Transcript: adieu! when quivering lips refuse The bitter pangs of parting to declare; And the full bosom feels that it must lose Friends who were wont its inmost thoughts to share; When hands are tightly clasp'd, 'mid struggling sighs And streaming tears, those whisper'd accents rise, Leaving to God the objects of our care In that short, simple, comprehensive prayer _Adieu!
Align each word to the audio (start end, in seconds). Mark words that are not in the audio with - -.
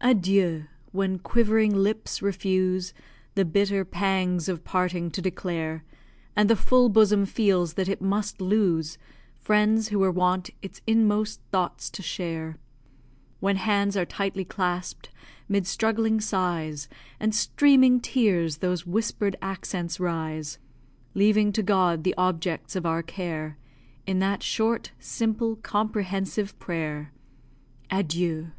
adieu! 0.00 0.64
when 0.90 1.16
quivering 1.16 1.72
lips 1.72 2.20
refuse 2.20 2.92
The 3.36 3.44
bitter 3.44 3.84
pangs 3.84 4.48
of 4.48 4.64
parting 4.64 5.12
to 5.12 5.22
declare; 5.22 5.84
And 6.34 6.50
the 6.50 6.56
full 6.56 6.88
bosom 6.88 7.24
feels 7.24 7.74
that 7.74 7.88
it 7.88 8.02
must 8.02 8.40
lose 8.40 8.98
Friends 9.36 9.90
who 9.90 10.00
were 10.00 10.10
wont 10.10 10.50
its 10.60 10.80
inmost 10.88 11.40
thoughts 11.52 11.88
to 11.90 12.02
share; 12.02 12.56
When 13.38 13.54
hands 13.54 13.96
are 13.96 14.04
tightly 14.04 14.44
clasp'd, 14.44 15.10
'mid 15.48 15.68
struggling 15.68 16.20
sighs 16.20 16.88
And 17.20 17.32
streaming 17.32 18.00
tears, 18.00 18.56
those 18.56 18.88
whisper'd 18.88 19.36
accents 19.40 20.00
rise, 20.00 20.58
Leaving 21.14 21.52
to 21.52 21.62
God 21.62 22.02
the 22.02 22.16
objects 22.18 22.74
of 22.74 22.86
our 22.86 23.04
care 23.04 23.56
In 24.04 24.18
that 24.18 24.42
short, 24.42 24.90
simple, 24.98 25.54
comprehensive 25.54 26.58
prayer 26.58 27.12
_Adieu! 27.88 28.50